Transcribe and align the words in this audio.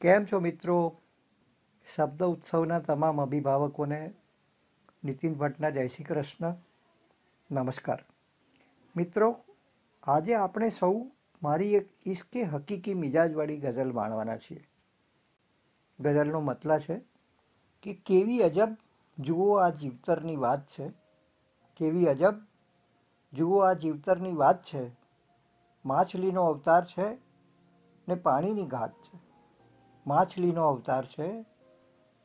કેમ 0.00 0.24
છો 0.24 0.40
મિત્રો? 0.40 0.96
શબ્દ 1.96 2.24
ઉત્સવના 2.24 2.78
તમામ 2.78 3.22
અભિભાવકોને 3.22 4.12
નીતિન 5.04 5.34
ભટ્ટના 5.34 5.70
જય 5.70 5.86
શ્રી 5.86 6.04
કૃષ્ણ. 6.04 6.54
નમસ્કાર. 7.50 8.04
મિત્રો, 8.96 9.44
આજે 10.02 10.34
આપણે 10.34 10.70
સૌ 10.70 11.04
મારી 11.42 11.74
એક 11.74 11.88
ઇશ્કે 12.06 12.42
હકીકી 12.42 12.94
મિજાજવાળી 12.94 13.56
ગઝલ 13.56 13.92
માણવાના 13.92 14.36
છીએ. 14.36 14.68
ગઝલનો 16.00 16.40
મતલબ 16.40 16.78
છે 16.78 17.00
કે 17.82 17.94
કેવી 17.94 18.42
અજબ, 18.42 18.76
જુઓ 19.18 19.54
આ 19.54 19.68
જીવતરની 19.68 20.36
વાત 20.36 20.66
છે. 20.66 20.88
કેવી 21.76 22.06
અજબ, 22.06 22.34
જુઓ 23.32 23.58
આ 23.58 23.72
જીવતરની 23.72 24.32
વાત 24.32 24.62
છે. 24.62 24.90
માછલીનો 25.86 26.44
અવતાર 26.44 26.84
છે 26.84 27.08
ને 28.08 28.14
પાણીની 28.14 28.66
ઘાત 28.66 28.92
છે. 28.92 29.29
માછલીનો 30.06 30.62
અવતાર 30.62 31.06
છે 31.06 31.32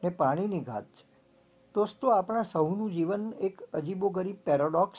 ને 0.04 0.10
પાણીની 0.10 0.62
ઘાત 0.62 0.84
છે. 0.84 1.16
દોસ્તો, 1.76 2.10
આપણા 2.10 2.44
સૌનું 2.44 2.92
જીવન 2.92 3.34
એક 3.42 3.62
અજીબોગરીબ 3.62 4.36
પેરાડોક્સ 4.46 4.98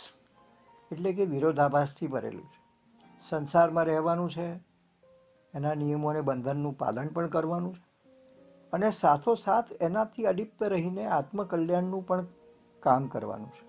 એટલે 0.93 1.13
કે 1.13 1.25
વિરોધાભાસથી 1.25 2.07
ભરેલું 2.07 2.45
છે. 2.45 2.67
સંસારમાં 3.29 3.85
રહેવાનું 3.85 4.31
છે, 4.31 4.55
એના 5.55 5.75
નિયમોને 5.75 6.21
બંધનનું 6.21 6.79
પાલન 6.79 7.09
પણ 7.09 7.27
કરવાનું 7.27 7.75
છે 7.75 7.87
અને 8.73 8.91
સાથોસાથ 8.91 9.65
એનાથી 9.81 10.25
અડિપ્ત 10.25 10.63
રહીને 10.63 11.07
આત્મકલ્યાણનું 11.07 12.07
પણ 12.07 12.27
કામ 12.81 13.07
કરવાનું 13.07 13.51
છે. 13.51 13.67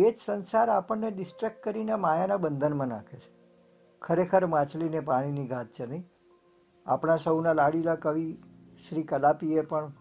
એ 0.00 0.10
જ 0.10 0.18
સંસાર 0.26 0.68
આપણને 0.68 1.10
ડિસ્ટ્રેક્ટ 1.10 1.62
કરીને 1.62 1.94
માયાના 1.94 2.36
બંધનમાં 2.36 2.86
નાખે 2.86 3.16
છે. 3.16 3.30
ખરેખર 4.02 4.46
માછલીને 4.46 5.00
પાણીની 5.00 5.46
ઘાત 5.46 5.66
છે 5.66 5.86
નહીં. 5.86 6.10
આપણા 6.86 7.16
સૌના 7.16 7.52
લાડીલા 7.52 7.94
કવિ 7.94 8.38
શ્રી 8.88 9.02
કલાપીએ 9.02 9.60
પણ 9.60 9.92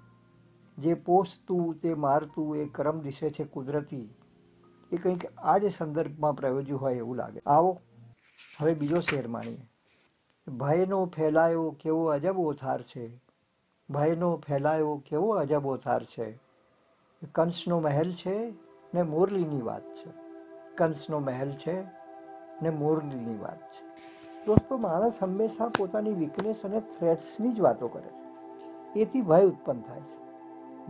જે 0.78 0.94
પોષતું 0.94 1.76
તે 1.82 1.94
મારતું 1.94 2.58
એ 2.58 2.66
કરમ 2.66 3.00
દિશે 3.02 3.30
છે 3.30 3.44
કુદરતી, 3.44 4.10
એ 4.92 4.98
કંઈક 4.98 5.26
આ 5.38 5.58
જ 5.58 5.72
સંદર્ભમાં 5.72 6.36
પ્રયોજ્યું 6.36 6.82
હોય 6.82 6.96
એવું 6.96 7.16
લાગે. 7.16 7.42
આવો, 7.46 7.82
હવે 8.60 8.74
બીજો 8.74 9.00
શેર 9.00 9.28
માણીએ. 9.28 9.70
ભયનો 10.48 11.06
ફેલાયો 11.06 11.76
કેવો 11.82 12.06
અજબ 12.06 12.40
ઓથાર 12.40 12.82
છે? 12.82 13.22
ભયનો 13.90 14.42
ફેલાયો 14.48 15.02
કેવો 15.10 15.30
અજબ 15.30 15.66
ઓથાર 15.66 16.04
છે? 16.04 16.40
કંસનો 17.34 17.80
મહેલ 17.80 18.14
છે 18.14 18.54
ને 18.94 19.02
મોરલીની 19.02 19.62
વાત 19.62 19.82
છે. 19.82 20.10
કંસનો 20.76 21.20
મહેલ 21.20 21.52
છે 21.52 21.84
ને 22.62 22.70
મોરલીની 22.70 23.38
વાત 23.38 23.60
છે. 23.60 23.75
દોસ્તો 24.46 24.78
માણસ 24.78 25.18
હંમેશા 25.24 25.68
પોતાની 25.68 26.14
વીકનેસ 26.14 26.56
અને 26.64 26.80
થ્રેટ્સની 26.80 27.54
જ 27.54 27.60
વાતો 27.60 27.88
કરે 27.88 28.10
છે. 28.10 29.00
એથી 29.00 29.22
ભય 29.22 29.46
ઉત્પન્ન 29.46 29.82
થાય 29.82 30.00
છે. 30.00 30.20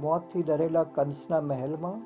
મોતથી 0.01 0.43
ડરેલા 0.43 0.83
કંસના 0.83 1.41
મહેલમાં 1.41 2.01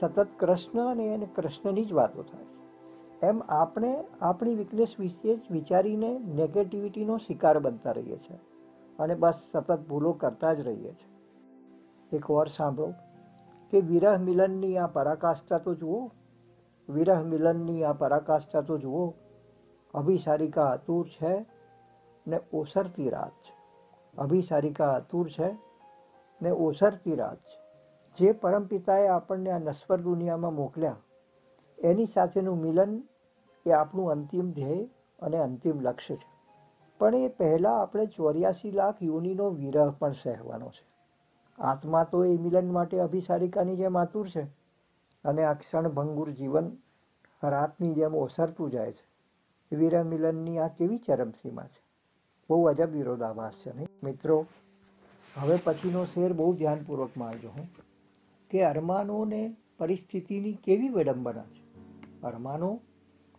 સતત 0.00 0.26
કૃષ્ણ 0.38 0.90
અને 0.90 1.06
એને 1.06 1.28
કૃષ્ણની 1.36 1.84
જ 1.84 1.92
વાતો 1.92 2.22
થાય 2.22 2.44
છે. 2.44 2.58
એમ 3.26 3.42
આપણે 3.48 4.04
આપણી 4.20 4.54
વીકનેસ 4.54 4.88
વિશે 4.98 5.36
જ 5.36 5.40
વિચારીને 5.50 6.18
નેગેટિવિટીનો 6.18 7.16
શિકાર 7.16 7.58
બનતા 7.58 7.92
રહીએ 7.92 8.16
છીએ 8.16 8.38
અને 8.98 9.14
બસ 9.14 9.34
સતત 9.52 9.80
ભૂલો 9.88 10.12
કરતા 10.12 10.52
જ 10.52 10.60
રહીએ 10.60 10.92
છીએ 10.92 12.16
એક 12.16 12.30
વાર 12.30 12.48
સાંભળો 12.48 12.92
કે 13.70 13.80
વિરહ 13.80 14.18
મિલનની 14.18 14.76
આ 14.76 14.86
પરાકાષ્ઠા 14.86 15.58
તો 15.58 15.74
જુઓ. 15.74 16.10
વિરહ 16.88 17.22
મિલનની 17.22 17.84
આ 17.84 17.92
પરાકાષ્ઠા 17.92 18.60
તો 18.60 18.78
જુઓ. 18.78 19.12
અભિસારિકા 19.94 20.70
અતુર 20.70 21.08
છે 21.08 21.32
ને 22.26 22.38
ઓસરતી 22.52 23.10
રાત 23.10 23.36
છે. 23.44 23.52
અભિસારિકા 24.18 24.92
અતુર 24.94 25.30
છે 25.30 25.48
ને 26.40 26.50
ઓસરતી 26.50 27.14
રાત 27.14 27.38
છે. 27.38 27.56
જે 28.18 28.32
પરમપિતાએ 28.32 29.06
આપણને 29.08 29.50
આ 29.50 29.58
નશ્વર 29.58 30.00
દુનિયામાં 30.00 30.54
મોકલ્યા, 30.54 30.96
એની 31.78 32.06
સાથેનું 32.06 32.58
મિલન 32.58 32.92
એ 33.66 33.72
આપણું 33.72 34.10
અંતિમ 34.10 34.52
ધ્યેય 34.52 34.88
અને 35.22 35.38
અંતિમ 35.38 35.80
લક્ષ્ય 35.80 36.16
છે. 36.16 36.28
પણ 37.00 37.14
એ 37.14 37.28
પહેલાં 37.28 37.80
આપણે 37.82 38.06
ચોર્યાસી 38.06 38.70
લાખ 38.70 39.02
યોનિનો 39.02 39.50
વિરહ 39.50 39.90
પણ 39.90 40.12
સહેવાનો 40.12 40.68
છે. 40.68 40.84
આત્મા 41.58 42.04
તો 42.04 42.24
એ 42.24 42.38
મિલન 42.38 42.72
માટે 42.72 43.00
અભિસારિકાની 43.00 43.76
જેમ 43.76 43.96
આતુર 43.96 44.28
છે 44.28 44.44
અને 45.24 45.42
આ 45.44 45.54
ક્ષણભંગુર 45.54 46.30
જીવન 46.30 46.66
રાતની 47.42 47.94
જેમ 47.94 48.14
ઓસરતું 48.14 48.70
જાય 48.70 48.92
છે. 48.92 49.07
વિરહ 49.72 50.02
મિલનની 50.02 50.58
આ 50.58 50.68
કેવી 50.68 50.98
ચરમસીમા 50.98 51.62
છે? 51.62 51.82
બહુ 52.50 52.64
અજબ 52.64 52.90
વિરોધાભાસ 52.90 53.52
છે, 53.52 53.76
નહીં? 53.76 53.88
મિત્રો, 54.02 54.46
હવે 55.36 55.58
પછીનો 55.64 56.04
શેર 56.04 56.32
બહુ 56.32 56.54
ધ્યાનપૂર્વક 56.54 57.10
માનજો 57.16 57.48
હું. 57.48 57.68
કે 58.50 58.64
અરમાનોને 58.64 59.56
પરિસ્થિતિની 59.78 60.52
કેવી 60.52 60.88
વિડંબના 60.88 61.42
છે? 61.42 61.68
અરમાનો 62.22 62.80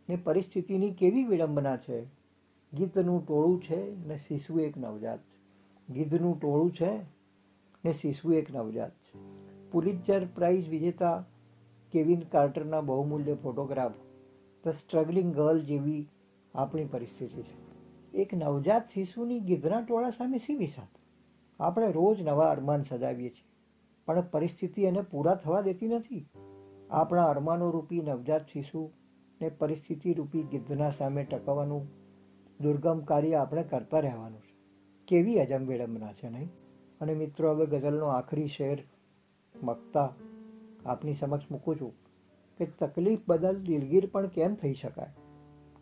ને 0.10 0.16
પરિસ્થિતિની 0.16 0.92
કેવી 0.92 1.24
વિડંબના 1.24 1.78
છે? 1.78 2.06
ગીધનું 2.74 3.28
ટોળું 3.28 3.62
છે 3.62 4.08
ને 4.08 4.18
શિશુ 4.18 4.60
એક 4.60 4.78
નવજાત 4.78 5.20
છે. 5.20 5.40
ગીધનું 5.94 6.42
ટોળું 6.42 6.72
છે 6.72 7.00
ને 7.86 7.94
શિશુ 7.94 8.34
એક 8.34 8.56
નવજાત 8.56 8.92
છે. 8.92 9.20
પુલિત્ઝર 9.72 10.26
પ્રાઇઝ 10.26 10.70
વિજેતા 10.70 11.26
કેવિન 11.92 12.20
કાર્ટરના 12.20 12.82
બહુમૂલ્ય 12.82 13.34
ફોટોગ્રાફ, 13.34 13.92
ધ 14.66 14.70
સ્ટ્રગલિંગ 14.70 15.36
ગર્લ 15.36 15.62
જેવી 15.62 16.08
આપણી 16.56 16.86
પરિસ્થિતિ 16.86 17.42
છે. 17.42 17.58
એક 18.14 18.34
નવજાત 18.34 18.90
શિશુની 18.94 19.40
ગીધરા 19.40 19.82
ટોળા 19.82 20.10
સામે 20.10 20.38
શી 20.38 20.56
વિસાત 20.56 20.98
આપણે 21.60 21.92
રોજ 21.92 22.22
નવા 22.22 22.50
અરમાન 22.50 22.84
સજાવીએ 22.84 23.30
છીએ, 23.30 23.48
પણ 24.06 24.22
પરિસ્થિતિ 24.22 24.84
એને 24.84 25.02
પૂરા 25.02 25.36
થવા 25.36 25.62
દેતી 25.62 25.88
નથી. 25.88 26.30
આપણા 26.90 27.24
અરમાનો 27.24 27.72
રૂપી 27.72 28.02
નવજાત 28.02 28.46
શિશુને 28.54 29.50
પરિસ્થિતિ 29.50 30.14
રૂપી 30.14 30.44
ગીધના 30.44 30.92
સામે 30.92 31.24
ટકાવવાનું 31.24 31.88
દુર્ગમ 32.60 33.00
કાર્ય 33.00 33.34
આપણે 33.34 33.64
કરતા 33.64 34.00
રહેવાનું 34.00 34.40
છે. 34.40 34.56
કેવી 35.08 35.40
અજમ 35.40 35.66
વિડંબના 35.66 36.14
છે 36.14 36.30
નહીં? 36.30 36.50
અને 37.02 37.14
મિત્રો, 37.14 37.52
હવે 37.52 37.66
ગઝલનો 37.66 38.06
આખરી 38.06 38.48
શેર 38.48 38.84
મકતા 39.64 40.14
આપની 40.86 41.14
સમક્ષ 41.14 41.52
મૂકું 41.52 41.80
છું 41.82 41.94
કે 42.58 42.66
તકલીફ 42.66 43.20
બદલ 43.28 43.56
દિલગીર 43.56 44.10
પણ 44.12 44.28
કેમ 44.28 44.56
થઈ 44.56 44.74
શકાય? 44.74 45.29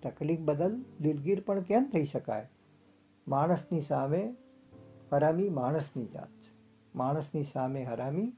તકલીફ 0.04 0.40
બદલ 0.40 0.84
દિલગીર 1.02 1.44
પણ 1.46 1.62
કેમ 1.62 1.90
થઈ 1.94 2.06
શકાય? 2.06 2.50
માણસની 3.28 3.82
સામે 3.82 4.36
હરામી 5.12 5.50
માણસની 5.50 6.06
જાત 6.06 6.30
છે. 6.30 6.58
માણસની 6.96 7.44
સામે 7.44 7.84
હરામી 7.84 8.34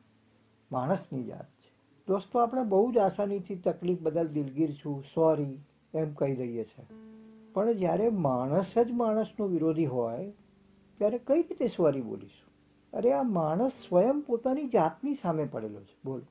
માણસની 0.71 1.23
જાત 1.23 1.45
છે. 1.45 1.73
દોસ્તો, 2.07 2.39
આપણે 2.39 2.63
બહુ 2.63 2.91
જ 2.91 2.97
આસાનીથી 2.97 3.55
તકલીફ 3.55 4.01
બદલ 4.01 4.27
દિલગીર 4.27 4.73
છું, 4.73 5.03
સોરી, 5.03 5.57
એમ 5.93 6.13
કહી 6.13 6.35
દઈએ 6.35 6.63
છીએ 6.63 6.85
પણ 7.53 7.71
જ્યારે 7.71 8.09
માણસ 8.09 8.77
જ 8.77 8.91
માણસનો 8.91 9.47
વિરોધી 9.47 9.85
હોય, 9.85 10.31
ત્યારે 10.97 11.17
કઈ 11.17 11.41
રીતે 11.41 11.67
સોરી 11.67 12.01
બોલીશું? 12.01 12.49
અરે, 12.97 13.11
આ 13.11 13.23
માણસ 13.23 13.71
સ્વયં 13.71 14.21
પોતાની 14.21 14.67
જાતની 14.67 15.13
સામે 15.13 15.45
પડેલો 15.45 15.81
છે. 15.81 15.97
બોલ. 16.05 16.21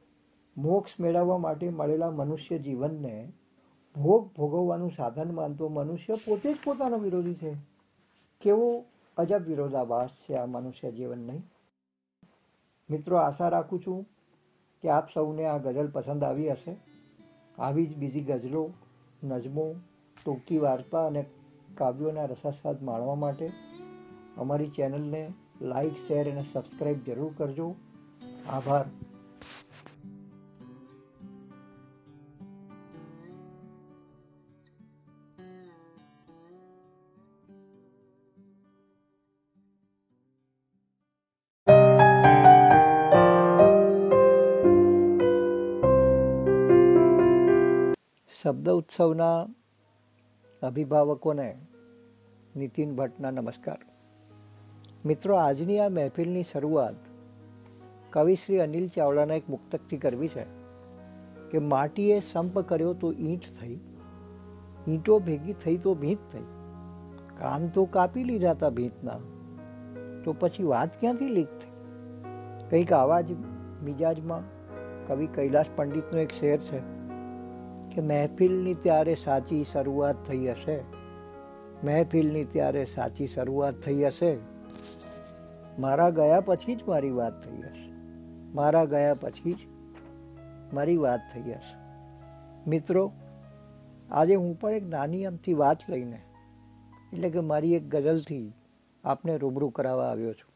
મોક્ષ 0.56 1.00
મેળવવા 1.00 1.38
માટે 1.38 1.70
મળેલા 1.70 2.10
મનુષ્ય 2.10 2.58
જીવનને 2.58 3.32
ભોગ 4.02 4.30
ભોગવવાનું 4.36 4.90
સાધન 4.90 5.34
માનતો 5.34 5.68
મનુષ્ય 5.68 6.14
પોતે 6.14 6.54
જ 6.54 6.56
પોતાનો 6.64 6.98
વિરોધી 6.98 7.34
છે. 7.34 7.56
કેવો 8.40 8.84
અજબ 9.16 9.42
વિરોધાભાસ 9.46 10.08
છે 10.08 10.34
આ 10.34 10.46
મનુષ્ય 10.46 10.90
જીવન 10.90 11.18
નહીં. 11.18 11.42
મિત્રો, 12.90 13.16
આશા 13.16 13.48
રાખું 13.48 13.80
છું 13.86 14.06
કે 14.82 14.88
આપ 14.88 15.08
સૌને 15.14 15.44
આ 15.44 15.58
ગઝલ 15.58 15.90
પસંદ 15.90 16.24
આવી 16.24 16.50
હશે. 16.50 16.76
આવી 17.58 17.86
જ 17.86 17.96
બીજી 17.96 18.20
ગઝલો, 18.20 18.70
નજમો, 19.24 19.74
ટૂંકી 20.24 20.58
વાર્તા 20.58 21.06
અને 21.06 21.24
કાવ્યોના 21.74 22.24
રસાસ્વાદ 22.24 22.82
માણવા 22.82 23.14
માટે 23.14 23.50
અમારી 24.38 24.70
ચેનલને 24.70 25.32
લાઈક, 25.60 25.92
શેર 25.92 26.30
અને 26.30 26.44
સબસ્ક્રાઈબ 26.52 27.04
જરૂર 27.04 27.32
કરજો. 27.36 27.74
આભાર. 28.48 28.84
શબ્દ 48.48 48.68
ઉત્સવના 48.70 49.48
અભિભાવકોને 50.62 51.58
નીતિન 52.56 52.94
ભટ્ટના 52.96 53.30
નમસ્કાર. 53.30 53.78
મિત્રો, 55.06 55.34
આજની 55.36 55.78
આ 55.78 55.88
મહેફિલની 55.88 56.42
શરૂઆત 56.42 56.94
કવિ 58.10 58.34
શ્રી 58.34 58.58
અનિલ 58.58 58.88
ચાવડાના 58.88 59.34
એક 59.34 59.50
મુક્તકથી 59.50 59.96
કરવી 59.96 60.28
છે 60.28 60.46
કે 61.50 61.58
માટીએ 61.58 62.20
સંપ 62.20 62.58
કર્યો 62.58 62.94
તો 62.94 63.12
ઈંટ 63.12 63.40
થઈ, 63.60 63.78
ઈંટો 64.88 65.18
ભેગી 65.18 65.52
થઈ 65.52 65.76
તો 65.76 65.94
ભીંત 65.94 66.28
થઈ, 66.32 66.44
કાન 67.38 67.68
તો 67.68 67.84
કાપી 67.84 68.24
લીધા 68.24 68.50
હતા 68.50 68.70
ભીંતના, 68.70 69.18
તો 70.24 70.36
પછી 70.40 70.62
વાત 70.62 71.00
ક્યાંથી 71.00 71.28
લીક 71.28 71.48
થઈ? 71.48 71.74
કંઈક 72.70 72.92
આવા 72.92 73.20
જ 73.20 73.36
મિજાજમાં 73.84 74.42
કવિ 75.06 75.26
કૈલાસ 75.26 75.66
પંડિતનો 75.76 76.18
એક 76.18 76.32
શેર 76.40 76.58
છે. 76.60 76.97
કે 77.94 78.00
મહેફિલની 78.00 78.74
ત્યારે 78.74 79.14
સાચી 79.14 79.64
શરૂઆત 79.64 80.16
થઈ 80.26 80.46
હશે? 80.46 80.78
મહેફિલની 81.84 82.44
ત્યારે 82.44 82.84
સાચી 82.84 83.26
શરૂઆત 83.26 83.74
થઈ 83.74 84.04
હશે? 84.04 84.36
મારા 85.78 86.10
ગયા 86.10 86.40
પછી 86.40 86.74
જ 86.74 86.82
મારી 86.88 87.10
વાત 87.10 87.44
થઈ 87.44 87.56
હશે. 87.56 87.92
મારા 88.54 88.84
ગયા 88.84 89.14
પછી 89.14 89.52
જ 89.52 89.58
મારી 90.74 90.96
વાત 90.96 91.20
થઈ 91.34 91.42
હશે. 91.42 91.76
મિત્રો, 92.70 93.12
આજે 94.10 94.34
હું 94.34 94.58
પણ 94.60 94.70
એક 94.70 94.86
નાની 94.86 95.24
અમથી 95.24 95.54
વાત 95.54 95.78
લઈને, 95.90 96.20
એટલે 97.12 97.30
કે 97.30 97.40
મારી 97.40 97.74
એક 97.74 97.88
ગઝલથી 97.88 98.52
આપને 99.04 99.36
રૂબરૂ 99.36 99.68
કરાવવા 99.68 100.04
આવ્યો 100.04 100.32
છું. 100.32 100.52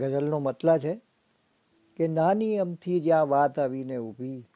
ગઝલનો 0.00 0.38
મતલબ 0.38 0.76
છે 0.76 1.00
કે 1.96 2.08
નાની 2.08 2.58
અમથી 2.58 3.00
જ્યાં 3.00 3.28
વાત 3.28 3.58
આવીને 3.58 3.96
ઊભી, 3.96 4.48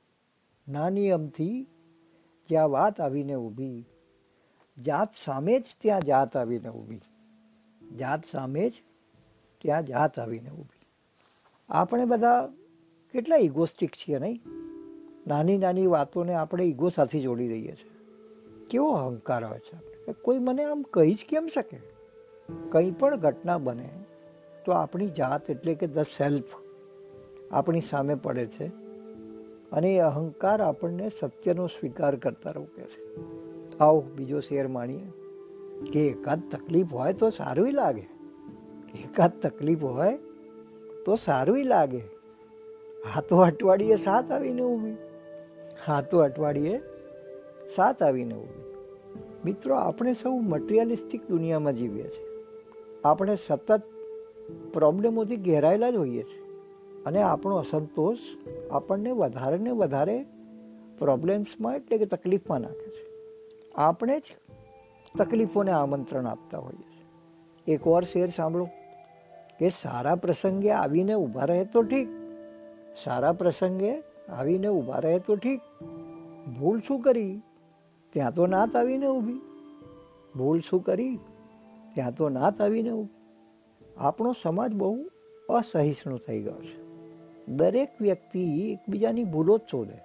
નાની 0.68 1.10
અમથી 1.10 1.66
જ્યાં 2.50 2.70
વાત 2.70 3.00
આવીને 3.00 3.34
ઊભી. 3.34 3.84
જાત 4.82 5.08
સામે 5.24 5.60
જ 5.60 5.64
ત્યાં 5.80 6.00
જાત 6.00 6.36
આવીને 6.36 6.68
ઊભી. 6.68 7.00
જાત 7.96 8.24
સામે 8.24 8.70
જ 8.70 8.72
ત્યાં 9.62 9.86
જાત 9.86 10.18
આવીને 10.18 10.50
ઊભી. 10.50 10.86
આપણે 11.68 12.04
બધા 12.04 12.48
કેટલા 13.12 13.36
ઇગોસ્ટિક 13.36 13.90
છીએ 13.90 14.18
નહીં? 14.18 14.40
નાની 15.26 15.58
નાની 15.58 15.86
વાતોને 15.86 16.34
આપણે 16.34 16.64
ઈગો 16.64 16.88
સાથે 16.88 17.20
જોડી 17.20 17.48
રહીએ 17.48 17.72
છીએ. 17.72 17.90
કેવો 18.70 18.92
અહંકાર 18.92 19.44
હોય 19.44 19.58
છે 19.58 19.76
આપણે 19.76 20.12
કોઈ 20.12 20.38
મને 20.38 20.64
આમ 20.64 20.82
કહી 20.82 21.14
જ 21.14 21.26
કેમ 21.28 21.48
શકે? 21.54 21.80
કંઈ 22.70 22.90
પણ 22.90 23.16
ઘટના 23.16 23.58
બને 23.58 23.88
તો 24.64 24.72
આપણી 24.72 25.08
જાત 25.08 25.50
એટલે 25.50 25.74
કે 25.74 25.86
ધ 25.86 25.98
સેલ્ફ 25.98 26.44
આપણી 27.52 27.80
સામે 27.80 28.14
પડે 28.14 28.46
છે. 28.46 28.89
અને 29.72 29.96
એ 29.96 29.98
અહંકાર 29.98 30.60
આપણને 30.60 31.08
સત્યનો 31.08 31.66
સ્વીકાર 31.66 32.16
કરતા 32.16 32.50
રોકે 32.50 32.82
છે. 32.82 33.20
આવો, 33.80 34.00
બીજો 34.16 34.40
શેર 34.40 34.68
માણીએ. 34.68 35.02
કે 35.92 36.06
એકાદ 36.06 36.42
તકલીફ 36.50 36.92
હોય 36.92 37.12
તો 37.12 37.30
સારું 37.30 37.72
લાગે. 37.72 38.08
એકાદ 39.00 39.30
તકલીફ 39.42 39.82
હોય 39.82 40.18
તો 41.04 41.16
સારું 41.16 41.64
લાગે. 41.64 42.02
હા 43.14 43.20
તો 43.20 43.36
અઠવાડિયે 43.36 43.96
સાત 43.96 44.32
આવીને 44.32 44.62
ઊભી. 44.62 44.96
હા 45.86 46.00
તો 46.00 46.18
અઠવાડિયે 46.18 46.80
સાત 47.76 48.02
આવીને 48.02 48.34
ઊભી. 48.34 48.60
મિત્રો, 49.44 49.74
આપણે 49.74 50.12
સૌ 50.12 50.30
મટીરિયલિસ્ટિક 50.30 51.28
દુનિયામાં 51.28 51.72
જીવીએ 51.72 52.02
છીએ. 52.02 52.26
આપણે 53.04 53.36
સતત 53.36 53.82
પ્રોબ્લેમોથી 54.72 55.36
ઘેરાયેલા 55.36 55.90
જ 55.90 55.94
હોઈએ 55.94 56.22
છીએ. 56.22 56.49
અને 57.06 57.22
આપણો 57.22 57.56
અસંતોષ 57.56 58.18
આપણને 58.70 59.10
વધારે 59.10 59.58
ને 59.58 59.70
વધારે 59.70 60.26
પ્રોબ્લેમ્સમાં 60.98 61.76
એટલે 61.76 61.98
કે 61.98 62.06
તકલીફમાં 62.06 62.60
નાખે 62.60 62.90
છે. 62.90 63.10
આપણે 63.74 64.20
જ 64.20 64.22
તકલીફોને 65.18 65.70
આમંત્રણ 65.70 66.26
આપતા 66.26 66.58
હોઈએ 66.58 66.82
છીએ. 66.82 67.74
એક 67.74 68.04
શેર 68.04 68.28
સાંભળો 68.28 68.68
કે 69.58 69.68
સારા 69.68 70.14
પ્રસંગે 70.14 70.70
આવીને 70.70 71.14
ઊભા 71.14 71.44
રહે 71.44 71.64
તો 71.64 71.82
ઠીક. 71.82 72.08
સારા 73.04 73.32
પ્રસંગે 73.32 74.02
આવીને 74.28 74.68
ઊભા 74.68 74.98
રહે 74.98 75.18
તો 75.18 75.36
ઠીક. 75.36 75.60
ભૂલ 76.58 76.80
શું 76.80 77.00
કરી? 77.00 77.42
ત્યાં 78.12 78.34
તો 78.34 78.46
નાત 78.46 78.76
આવીને 78.76 79.06
ઊભી. 79.06 79.40
ભૂલ 80.36 80.60
શું 80.60 80.82
કરી? 80.82 81.18
ત્યાં 81.94 82.14
તો 82.14 82.28
નાત 82.28 82.62
આવીને 82.62 82.90
ઊભી. 82.90 83.20
આપણો 83.96 84.34
સમાજ 84.42 84.74
બહુ 84.74 85.04
અસહિષ્ણુ 85.48 86.16
થઈ 86.16 86.42
ગયો 86.42 86.62
છે. 86.62 86.89
દરેક 87.56 87.96
વ્યક્તિ 88.00 88.42
એકબીજાની 88.72 89.24
ભૂલો 89.24 89.58
જ 89.58 89.60
શોધે 89.70 89.98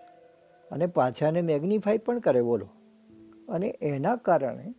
અને 0.71 0.85
પાછાને 0.87 1.41
મેગ્નિફાઈ 1.41 1.97
પણ 1.97 2.19
કરે, 2.19 2.41
બોલો. 2.41 2.67
અને 3.49 3.67
એના 3.81 4.15
કારણે 4.15 4.73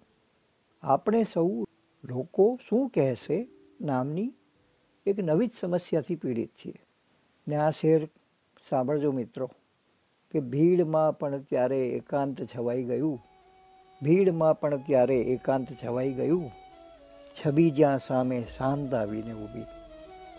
આપણે 0.82 1.22
સૌ 1.24 1.64
લોકો 2.04 2.58
શું 2.68 2.88
કહેશે 2.88 3.48
નામની 3.80 4.32
એક 5.06 5.20
નવી 5.20 5.46
જ 5.46 5.50
સમસ્યાથી 5.60 6.16
પીડિત 6.16 6.50
છીએ. 6.64 6.74
ને 7.48 7.56
આ 7.56 7.70
શેર 7.70 8.06
સાંભળજો 8.70 9.12
મિત્રો, 9.12 9.50
કે 10.30 10.40
ભીડમાં 10.40 11.18
પણ 11.18 11.38
ત્યારે 11.38 11.80
એકાંત 11.88 12.42
છવાઈ 12.56 12.84
ગયું? 12.84 13.20
ભીડમાં 14.02 14.60
પણ 14.60 14.76
ત્યારે 14.76 15.18
એકાંત 15.34 15.68
છવાઈ 15.84 16.12
ગયું? 16.12 16.50
છબી 17.36 17.70
જ્યાં 17.70 17.98
સામે 17.98 18.40
શાંત 18.56 18.94
આવીને 18.94 19.32
ઊભી, 19.32 19.64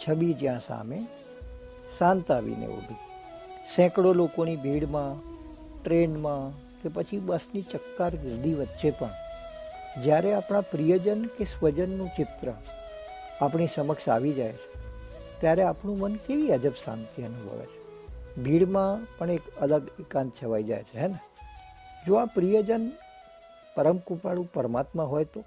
છબી 0.04 0.34
જ્યાં 0.34 0.60
સામે 0.60 1.06
શાંત 1.98 2.32
આવીને 2.32 2.68
ઊભી. 2.68 2.96
સેંકડો 3.76 4.14
લોકોની 4.14 4.56
ભીડમાં, 4.56 5.14
ટ્રેનમાં 5.84 6.52
કે 6.82 6.90
પછી 6.90 7.20
બસની 7.20 7.62
ચક્કાર 7.62 8.16
ગીરદી 8.16 8.54
વચ્ચે 8.54 8.92
પણ. 8.92 9.10
જ્યારે 10.04 10.34
આપણા 10.34 10.62
પ્રિયજન 10.62 11.26
કે 11.26 11.46
સ્વજનનું 11.46 12.08
ચિત્ર 12.08 12.54
આપણી 13.42 13.68
સમક્ષ 13.76 14.10
આવી 14.10 14.34
જાય 14.34 14.54
છે, 14.54 14.70
ત્યારે 15.40 15.64
આપણું 15.64 16.00
મન 16.00 16.16
કેવી 16.16 16.52
અજબ 16.52 16.72
શાંતિ 16.84 17.24
અનુભવે 17.24 17.66
છે. 17.66 17.80
ભીડમાં 18.44 19.18
પણ 19.18 19.32
એક 19.32 19.42
અલગ 19.62 19.88
એકાંત 20.00 20.32
છવાઈ 20.44 20.64
જાય 20.64 20.84
છે, 20.84 21.00
હે 21.00 21.08
ને? 21.08 21.20
જો 22.08 22.16
આ 22.16 22.26
પ્રિયજન 22.26 22.92
પરમ 23.76 23.98
કૃપાળુ 23.98 24.48
પરમાત્મા 24.54 25.04
હોય 25.04 25.26
તો? 25.26 25.44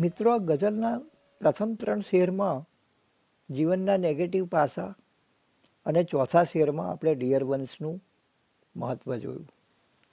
મિત્રો, 0.00 0.34
આ 0.34 0.36
ગઝલના 0.36 0.98
પ્રથમ 1.40 1.74
ત્રણ 1.74 2.00
શેરમાં 2.00 2.66
જીવનના 3.54 3.96
નેગેટિવ 3.96 4.46
પાસા 4.46 4.94
અને 5.88 6.04
ચોથા 6.04 6.44
શેરમાં 6.44 6.90
આપણે 6.90 7.14
ડિયર 7.14 7.44
વન્સનું 7.44 8.00
મહત્ત્વ 8.76 9.16
જોયું. 9.16 9.48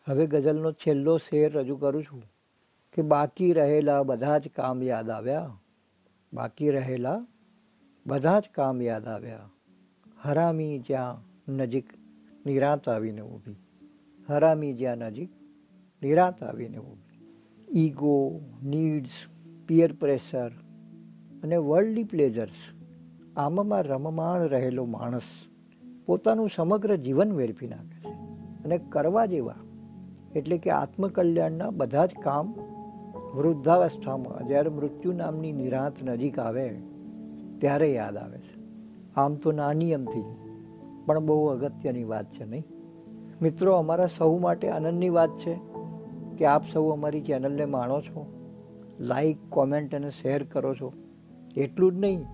હવે 0.07 0.27
ગઝલનો 0.27 0.71
છેલ્લો 0.71 1.17
શેર 1.17 1.53
રજૂ 1.53 1.77
કરું 1.77 2.03
છું 2.03 2.23
કે 2.93 3.01
બાકી 3.01 3.53
રહેલા 3.53 4.03
બધા 4.03 4.37
જ 4.37 4.47
કામ 4.47 4.83
યાદ 4.83 5.09
આવ્યા. 5.09 5.59
બાકી 6.33 6.69
રહેલા 6.69 7.27
બધા 8.07 8.39
જ 8.39 8.43
કામ 8.55 8.81
યાદ 8.81 9.07
આવ્યા. 9.07 9.49
હરામી 10.21 10.79
જ્યાં 10.79 11.23
નજીક 11.51 11.89
નિરાંત 12.45 12.89
આવીને 12.89 13.21
ઊભી. 13.21 13.55
હરામી 14.29 14.73
જ્યાં 14.73 14.95
નજીક 14.95 15.29
નિરાંત 16.03 16.43
આવીને 16.43 16.77
ઊભી. 16.77 17.05
ઈગો 17.79 18.41
નીડ્સ 18.63 19.25
પિયર 19.67 19.93
પ્રેશર 19.93 20.51
અને 21.43 21.55
વર્લ્ડલી 21.55 22.03
પ્લેઝર્સ 22.03 22.55
આમાં 23.37 23.83
રમમાણ 23.83 24.41
રહેલો 24.41 24.85
માણસ 24.85 25.47
પોતાનું 26.05 26.49
સમગ્ર 26.55 26.95
જીવન 26.95 27.33
વેડફી 27.33 27.67
નાખે 27.67 28.09
છે. 28.09 28.13
અને 28.63 28.77
કરવા 28.77 29.25
જેવા, 29.25 29.55
એટલે 30.35 30.57
કે 30.57 30.69
આત્મકલ્યાણના 30.69 31.69
બધા 31.69 32.05
જ 32.05 32.09
કામ 32.23 32.53
વૃદ્ધાવસ્થામાં, 33.35 34.47
જ્યારે 34.47 34.69
મૃત્યુ 34.69 35.11
નામની 35.11 35.51
નિરાંત 35.51 36.03
નજીક 36.03 36.39
આવે, 36.39 36.69
ત્યારે 37.57 37.93
યાદ 37.93 38.17
આવે 38.17 38.37
છે. 38.37 38.55
આમ 39.15 39.35
તો 39.35 39.51
નાની 39.51 39.91
એમથી, 39.91 40.23
પણ 41.05 41.19
બહુ 41.19 41.47
અગત્યની 41.47 42.03
વાત 42.03 42.31
છે 42.31 42.45
નહીં? 42.45 42.63
મિત્રો, 43.41 43.73
અમારા 43.73 44.07
સૌ 44.07 44.37
માટે 44.37 44.69
આનંદની 44.69 45.09
વાત 45.09 45.29
છે 45.29 45.59
કે 46.37 46.45
આપ 46.45 46.65
સૌ 46.65 46.89
અમારી 46.89 47.21
ચેનલને 47.21 47.65
માણો 47.65 48.01
છો, 48.01 48.25
લાઈક, 48.99 49.37
કોમેન્ટ 49.49 49.95
અને 49.95 50.09
શેર 50.09 50.43
કરો 50.43 50.75
છો. 50.75 50.93
એટલું 51.57 51.91
જ 51.91 51.95
નહીં, 51.95 52.25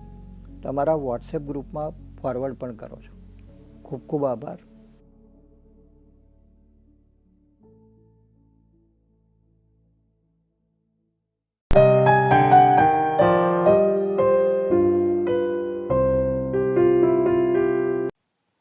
તમારા 0.62 0.94
વોટ્સએપ 0.94 1.42
ગ્રુપમાં 1.42 1.90
ફોરવર્ડ 1.90 2.54
પણ 2.54 2.72
કરો 2.72 2.96
છો. 2.96 3.11
ખૂબ 3.92 4.06
ખૂબ 4.06 4.24
આભાર 4.24 4.60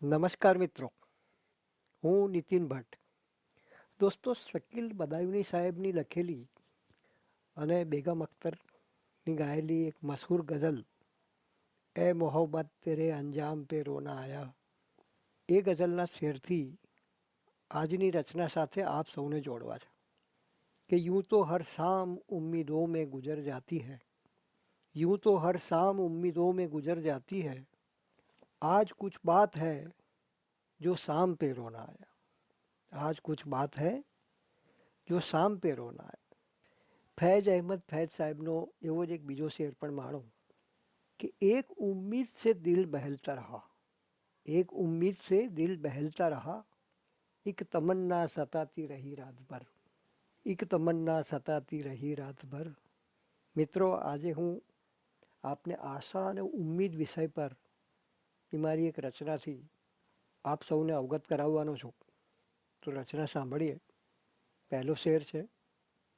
નમસ્કાર 0.02 0.58
મિત્રો 0.58 0.88
હું 2.04 2.32
નીતિન 2.32 2.68
ભટ્ટ 2.68 3.00
દોસ્તો 4.00 4.34
શકીલ 4.34 4.94
બદાયુની 4.94 5.44
સાહેબની 5.44 5.92
લખેલી 5.92 6.44
અને 7.58 7.84
બેગમ 7.84 8.22
અખ્તરની 8.22 9.36
ગાયેલી 9.36 9.88
એક 9.88 9.98
મશહૂર 10.04 10.42
ગઝલ, 10.46 10.80
એ 11.96 12.14
મોહબ્બત 12.14 12.70
તેરે 12.84 13.08
અંજામ 13.12 13.60
પે 13.66 13.84
રોના 13.84 14.16
આયા 14.16 14.61
એ 15.51 15.61
ગઝલના 15.63 16.07
શેરથી 16.13 16.65
આજની 17.71 18.11
રચના 18.11 18.49
સાથે 18.49 18.89
આપ 18.89 19.07
સૌને 19.09 19.41
જોડવા 19.41 19.79
છે 19.79 19.93
કે 20.91 20.97
यूं 20.99 21.21
तो 21.25 21.39
हर 21.43 21.63
शाम 21.67 22.17
उम्मीदों 22.31 22.83
में 22.89 23.11
गुजर 23.11 23.41
जाती 23.43 23.79
है 23.81 24.01
यूं 24.95 25.17
तो 25.19 25.37
हर 25.37 25.57
शाम 25.61 26.01
उम्मीदों 26.01 26.51
में 26.53 26.69
गुजर 26.71 27.01
जाती 27.03 27.41
है 27.43 27.57
आज 28.63 28.93
कुछ 28.97 29.17
बात 29.27 29.57
है 29.59 29.77
जो 30.81 30.95
शाम 30.97 31.35
पे 31.35 31.51
रोना 31.53 31.83
आया 31.85 33.07
आज 33.07 33.21
कुछ 33.21 33.47
बात 33.49 33.79
है 33.79 33.95
જો 35.09 35.19
શામ 35.23 35.59
પે 35.59 35.73
રોના 35.75 36.05
આયા 36.05 36.39
ફૈજ 37.19 37.51
અહેમદ 37.51 37.83
ફૈજ 37.89 38.09
સાહેબનો 38.13 38.57
એવો 38.83 39.05
જ 39.05 39.11
એક 39.13 39.23
બીજો 39.25 39.51
શેર 39.51 39.71
પણ 39.75 39.95
માણો 39.95 40.23
कि 41.21 41.29
एक 41.49 41.71
उम्मीद 41.83 42.27
से 42.37 42.53
दिल 42.63 42.81
बहलता 42.89 43.35
रहा 43.35 43.61
एक 44.49 44.73
उम्मीद 44.73 45.17
से 45.19 45.39
दिल 45.51 45.77
बहलता 45.77 46.29
रहा 46.29 46.57
एक 47.47 47.63
तमन्ना 47.73 48.27
સતાતી 48.27 48.87
રહી 48.87 49.15
રાતભર 49.15 49.63
એક 50.47 50.61
તમન્ના 50.65 51.23
સતાતી 51.23 51.83
રહી 51.83 52.15
રાતભર 52.15 52.67
મિત્રો 53.57 53.89
આજે 53.93 54.33
હું 54.33 54.53
આપને 55.45 55.75
આશા 55.85 56.29
અને 56.29 56.41
ઉમ્મીદ 56.41 56.95
વિષય 56.95 57.29
પર 57.29 57.53
એ 58.53 58.57
મારી 58.57 58.87
એક 58.87 58.99
રચનાથી 58.99 59.61
આપ 60.45 60.61
સૌને 60.63 60.93
અવગત 60.93 61.27
કરાવવાનો 61.27 61.75
છું 61.77 61.95
તો 62.83 62.91
રચના 62.91 63.27
સાંભળીએ 63.27 63.77
પહેલો 64.71 64.95
શેર 64.95 65.23
છે 65.25 65.43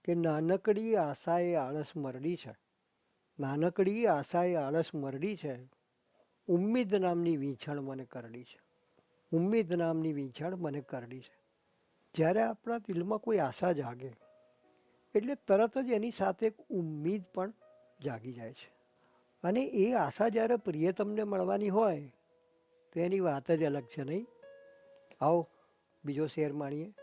કે 0.04 0.14
નાનકડી 0.14 0.92
આશાએ 0.96 1.52
આળસ 1.56 1.90
મરડી 1.96 2.36
છે 2.36 2.54
નાનકડી 3.38 4.06
આશાએ 4.06 4.54
આળસ 4.56 4.90
મરડી 4.94 5.36
છે 5.36 5.54
ઉમ્મીદ 6.47 6.95
નામની 6.95 7.37
વીંછણ 7.37 7.81
મને 7.81 8.05
કરડી 8.05 8.43
છે. 8.43 8.59
ઉમ્મીદ 9.31 9.73
નામની 9.73 10.13
વીંછણ 10.13 10.55
મને 10.55 10.81
કરડી 10.81 11.19
છે. 11.19 11.37
જ્યારે 12.13 12.41
આપણા 12.41 12.77
દિલમાં 12.77 13.19
કોઈ 13.19 13.37
આશા 13.37 13.71
જાગે, 13.71 14.11
એટલે 15.15 15.35
તરત 15.47 15.77
જ 15.77 15.89
એની 15.89 16.11
સાથે 16.11 16.47
એક 16.47 16.57
ઉમ્મીદ 16.69 17.23
પણ 17.33 17.53
જાગી 18.03 18.33
જાય 18.33 18.53
છે. 18.53 18.71
અને 19.43 19.63
એ 19.63 19.93
આશા 19.93 20.27
જ્યારે 20.27 20.55
પ્રિયતમને 20.55 21.23
મળવાની 21.23 21.69
હોય, 21.69 22.13
તો 22.93 22.99
એની 22.99 23.19
વાત 23.19 23.51
જ 23.51 23.63
અલગ 23.63 23.85
છે 23.87 24.03
નહીં? 24.03 24.25
આવો, 25.21 25.47
બીજો 26.03 26.27
શેર 26.27 26.53
માણીએ 26.53 26.93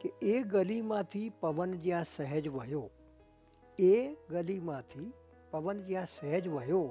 કે 0.00 0.12
એ 0.22 0.42
ગલીમાંથી 0.42 1.30
પવન 1.40 1.78
જ્યાં 1.78 2.04
સહેજ 2.16 2.48
વહ્યો, 2.48 2.90
એ 3.78 3.94
ગલીમાંથી 4.30 5.12
પવન 5.50 5.82
જ્યાં 5.82 6.06
સહેજ 6.06 6.48
વહ્યો 6.48 6.84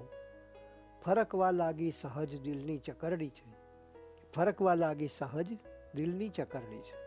ફરકવા 1.05 1.51
લાગી 1.51 1.91
સહજ 1.91 2.41
દિલની 2.41 2.77
ચકરડી 2.77 3.29
છે. 3.29 3.55
ફરકવા 4.35 4.75
લાગી 4.75 5.07
સહજ 5.07 5.47
દિલની 5.95 6.29
ચકરડી 6.29 6.79
છે. 6.79 7.01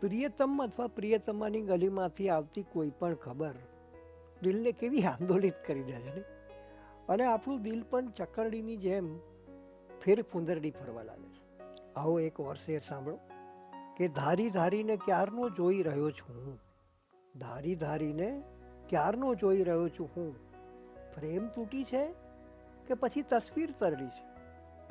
પ્રિયતમ 0.00 0.64
અથવા 0.64 0.86
પ્રિયતમાની 0.86 1.60
ગલીમાંથી 1.60 2.28
આવતી 2.28 2.62
કોઈ 2.62 2.90
પણ 2.90 3.14
ખબર 3.14 3.54
દિલને 4.42 4.72
કેવી 4.72 5.02
આંદોલિત 5.02 5.54
કરી 5.66 5.82
દે 5.82 5.92
છે 5.92 6.14
ને? 6.14 6.20
અને 7.08 7.24
આપણું 7.24 7.62
દિલ 7.62 7.82
પણ 7.82 8.10
ચકરડીની 8.10 8.76
જેમ 8.76 9.18
ફેર 10.00 10.22
ફૂંદરડી 10.22 10.70
ફરવા 10.70 11.02
લાગે 11.02 11.28
છે. 11.28 11.62
આવો 11.96 12.20
એક 12.20 12.40
વર્ષે 12.40 12.78
સાંભળો 12.78 13.18
કે 13.96 14.08
ધારી 14.08 14.50
ધારીને 14.50 14.96
ક્યારનો 14.96 15.48
જોઈ 15.48 15.82
રહ્યો 15.82 16.10
છું 16.10 16.46
હું? 16.46 16.60
ધારી 17.38 17.74
ધારીને 17.74 18.42
ક્યારનો 18.88 19.34
જોઈ 19.34 19.64
રહ્યો 19.64 19.88
છું 19.88 20.10
હું? 20.16 20.34
ફ્રેમ 21.14 21.48
તૂટી 21.48 21.84
છે 21.84 22.23
કે 22.86 22.94
પછી 22.94 23.22
તસવીર 23.22 23.74
તરડી 23.78 24.06
છે. 24.06 24.34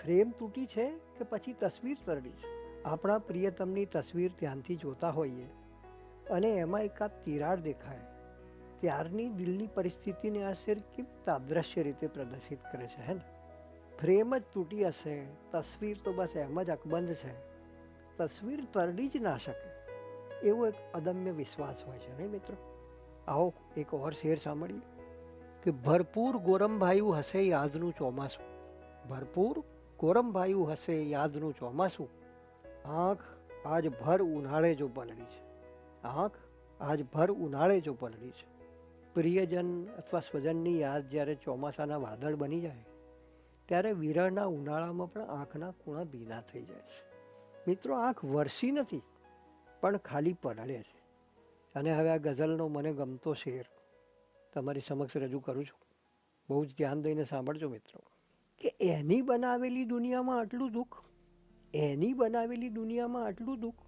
ફ્રેમ 0.04 0.32
તૂટી 0.32 0.66
છે 0.66 0.98
કે 1.18 1.24
પછી 1.24 1.54
તસવીર 1.54 1.98
તરડી 2.06 2.30
છે. 2.30 2.64
આપણા 2.84 3.18
પ્રિયતમની 3.18 3.86
તસવીર 3.86 4.32
ધ્યાનથી 4.40 4.76
જોતા 4.76 5.10
હોઈએ 5.10 5.46
અને 6.30 6.48
એમાં 6.48 6.84
એકાદ 6.84 7.24
તિરાડ 7.24 7.60
દેખાય. 7.60 8.00
ત્યારની 8.80 9.30
દિલની 9.30 9.68
પરિસ્થિતિને 9.68 10.44
અસર 10.44 10.74
કેવી 10.74 11.06
તાદ્રશ્ય 11.26 11.84
રીતે 11.84 12.08
પ્રદર્શિત 12.08 12.60
કરે 12.72 12.88
છે, 12.88 13.02
હે 13.02 13.14
ને? 13.14 13.22
ફ્રેમ 14.02 14.38
જ 14.38 14.44
તૂટી 14.54 14.88
હશે, 14.88 15.26
તસવીર 15.52 15.98
તો 16.04 16.14
બસ 16.14 16.36
એમ 16.36 16.64
જ 16.64 16.70
અકબંધ 16.70 17.14
છે. 17.14 17.34
તસવીર 18.18 18.66
તરડી 18.74 19.08
જ 19.08 19.18
ના 19.18 19.38
શકે 19.38 19.70
એવો 20.48 20.68
એક 20.68 20.74
અદમ્ય 20.94 21.32
વિશ્વાસ 21.32 21.84
હોય 21.84 22.00
છે, 22.00 22.18
નહીં 22.18 22.30
મિત્રો? 22.30 22.56
આવો 23.28 23.54
એક 23.78 23.94
ઓર 23.94 24.14
શેર 24.14 24.38
સાંભળીએ. 24.38 24.93
કે 25.64 25.72
ભરપૂર 25.72 26.38
ગોરમભાયું 26.38 27.18
હશે 27.18 27.42
યાદનું 27.42 27.94
ચોમાસું. 27.98 28.46
ભરપૂર 29.10 29.60
ગોરમભાયું 30.00 30.72
હશે 30.72 31.04
યાદનું 31.04 31.54
ચોમાસું. 31.54 32.10
આંખ 32.86 33.20
આજ 33.66 33.88
ભર 33.90 34.22
ઉનાળે 34.22 34.76
જો 34.76 34.88
પલળી 34.88 35.26
છે. 35.26 35.42
આંખ 36.04 36.38
આજ 36.80 37.04
ભર 37.04 37.32
ઉનાળે 37.32 37.82
જો 37.82 37.94
પલળી 37.94 38.30
છે. 38.30 38.48
પ્રિયજન 39.14 39.86
અથવા 39.86 40.20
સ્વજનની 40.20 40.80
યાદ 40.80 41.08
જ્યારે 41.08 41.36
ચોમાસાના 41.36 41.98
વાદળ 41.98 42.36
બની 42.36 42.62
જાય, 42.62 42.86
ત્યારે 43.66 43.92
વિરળના 43.92 44.46
ઉનાળામાં 44.46 45.12
પણ 45.14 45.22
આંખના 45.22 45.72
ખૂણા 45.72 46.04
ભીના 46.04 46.42
થઈ 46.42 46.66
જાય 46.66 46.88
છે. 46.92 47.02
મિત્રો, 47.68 47.96
આંખ 47.96 48.26
વરસી 48.26 48.72
નથી, 48.72 49.02
પણ 49.82 49.98
ખાલી 49.98 50.34
પલળે 50.34 50.80
છે. 50.82 51.00
અને 51.76 51.94
હવે 51.94 52.10
આ 52.10 52.18
ગઝલનો 52.18 52.68
મને 52.68 52.94
ગમતો 52.94 53.34
શેર 53.34 53.66
તમારી 54.54 54.80
સમક્ષ 54.80 55.18
રજૂ 55.18 55.40
કરું 55.40 55.66
છું. 55.66 55.80
બહુ 56.50 56.66
જ 56.66 56.76
ધ્યાન 56.78 57.02
દઈને 57.02 57.24
સાંભળજો 57.24 57.70
મિત્રો, 57.70 58.00
કે 58.62 58.76
એની 58.82 59.22
બનાવેલી 59.22 59.86
દુનિયામાં 59.86 60.40
આટલું 60.40 60.72
દુઃખ, 60.72 61.02
એની 61.74 62.14
બનાવેલી 62.14 62.70
દુનિયામાં 62.70 63.26
આટલું 63.26 63.60
દુઃખ, 63.60 63.82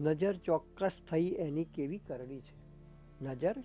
નજર 0.00 0.36
ચોક્કસ 0.36 1.00
થઈ 1.10 1.28
એની 1.38 1.64
કેવી 1.64 1.98
કરડી 1.98 2.40
છે. 2.40 2.56
નજર 3.24 3.56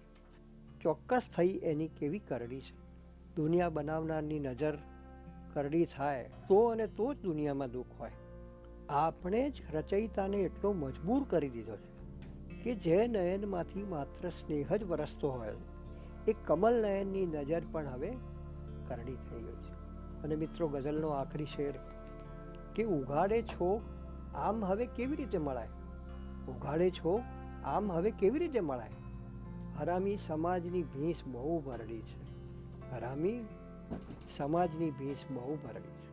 ચોક્કસ 0.82 1.30
થઈ 1.38 1.60
એની 1.64 1.88
કેવી 1.88 2.20
કરડી 2.20 2.62
છે. 2.62 2.78
દુનિયા 3.36 3.70
બનાવનારની 3.70 4.40
નજર 4.40 4.78
કરડી 5.54 5.86
થાય 5.86 6.30
તો 6.48 6.60
અને 6.66 6.88
તો 6.88 7.14
જ 7.14 7.18
દુનિયામાં 7.18 7.72
દુઃખ 7.72 8.00
હોય. 8.00 8.12
આપણે 8.90 9.50
જ 9.50 9.62
રચયિતાને 9.74 10.38
એટલો 10.38 10.74
મજબૂર 10.74 11.24
કરી 11.24 11.50
દીધો 11.50 11.78
છે 11.78 11.92
કે 12.64 12.76
જે 12.76 13.08
નયનમાંથી 13.08 13.84
માત્ર 13.84 14.30
સ્નેહ 14.30 14.76
જ 14.78 14.84
વરસતો 14.84 15.30
હોય. 15.32 15.56
એ 16.28 16.34
કમલ 16.34 16.82
નયનની 16.82 17.26
નજર 17.26 17.62
પણ 17.72 17.88
હવે 17.88 18.14
કરડી 18.88 19.16
થઈ 19.16 19.42
ગઈ 19.42 19.54
છે. 19.54 19.72
અને 20.24 20.36
મિત્રો, 20.36 20.68
ગઝલનો 20.68 21.08
આખરી 21.08 21.46
શેર, 21.46 21.74
કે 22.76 22.84
ઉઘાડે 22.84 23.42
છો, 23.42 23.82
આમ 24.36 24.66
હવે 24.66 24.86
કેવી 24.86 25.16
રીતે 25.16 25.38
મળાય? 25.38 25.68
ઉઘાડે 26.48 26.90
છો, 26.90 27.22
આમ 27.66 27.92
હવે 27.92 28.12
કેવી 28.12 28.40
રીતે 28.40 28.60
મળાય? 28.60 28.90
હરામી 29.80 30.18
સમાજની 30.18 30.84
ભીંસ 30.84 31.24
બહુ 31.28 31.60
ભરડી 31.60 32.02
છે. 32.02 32.22
હરામી 32.92 33.46
સમાજની 34.38 34.92
ભીંસ 34.92 35.18
બહુ 35.32 35.56
ભરડી 35.56 35.90
છે. 35.90 36.12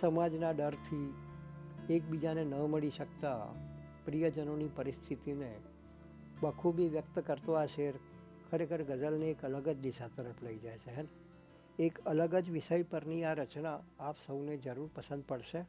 સમાજના 0.00 0.50
ડરથી 0.50 1.14
એકબીજાને 1.90 2.44
ન 2.44 2.54
મળી 2.54 2.90
શકતા 2.90 3.46
પ્રિયજનોની 4.04 4.68
પરિસ્થિતિને 4.76 5.56
બખૂબી 6.42 6.88
વ્યક્ત 6.88 7.18
કરતો 7.18 7.52
આ 7.52 7.66
શેર 7.66 7.94
ખરેખર 8.54 8.82
ગઝલને 8.82 9.26
એક 9.26 9.44
અલગ 9.44 9.68
જ 9.68 9.76
દિશા 9.76 10.08
તરફ 10.16 10.42
લઈ 10.42 10.58
જાય 10.58 10.78
છે, 10.78 10.90
હે 10.90 11.04
એક 11.78 11.98
અલગ 12.04 12.34
જ 12.36 12.50
વિષય 12.50 12.82
પરની 12.82 13.24
આ 13.24 13.32
રચના 13.32 13.78
આપ 13.98 14.16
સૌને 14.26 14.56
જરૂર 14.56 14.90
પસંદ 14.94 15.24
પડશે. 15.24 15.64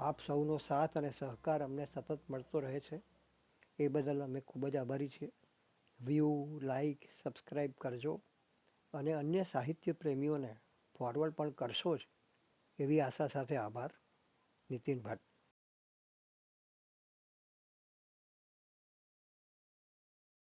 આપ 0.00 0.20
સૌનો 0.26 0.56
સાથ 0.58 0.98
અને 0.98 1.10
સહકાર 1.10 1.62
અમને 1.62 1.84
સતત 1.84 2.18
મળતો 2.30 2.60
રહે 2.60 2.80
છે. 2.80 3.02
એ 3.78 3.88
બદલ 3.88 4.22
અમે 4.22 4.40
ખૂબ 4.40 4.68
જ 4.68 4.76
આભારી 4.76 5.08
છીએ. 5.08 5.30
વ્યૂ 6.00 6.60
લાઈક 6.62 7.08
સબસ્ક્રાઈબ 7.22 7.72
કરજો 7.80 8.20
અને 8.94 9.12
અન્ય 9.12 9.44
સાહિત્ય 9.52 9.92
પ્રેમીઓને 9.92 10.56
ફોરવર્ડ 10.98 11.32
પણ 11.32 11.50
કરશો 11.50 11.96
જ. 11.96 12.00
એવી 12.78 13.00
આશા 13.00 13.28
સાથે 13.28 13.56
આભાર. 13.56 13.90
નીતિન 14.70 15.00
ભટ્ટ. 15.00 15.29